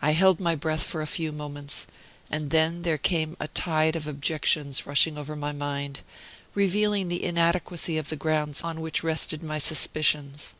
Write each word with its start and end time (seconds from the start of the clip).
I 0.00 0.12
held 0.12 0.38
my 0.38 0.54
breath 0.54 0.84
for 0.84 1.02
a 1.02 1.06
few 1.08 1.32
moments, 1.32 1.88
and 2.30 2.52
then 2.52 2.82
there 2.82 2.96
came 2.96 3.36
a 3.40 3.48
tide 3.48 3.96
of 3.96 4.06
objections 4.06 4.86
rushing 4.86 5.18
over 5.18 5.34
my 5.34 5.50
mind, 5.50 6.02
revealing 6.54 7.08
the 7.08 7.24
inadequacy 7.24 7.98
of 7.98 8.08
the 8.08 8.14
grounds 8.14 8.62
on 8.62 8.80
which 8.80 9.02
rested 9.02 9.42
my 9.42 9.58
suspicions. 9.58 10.54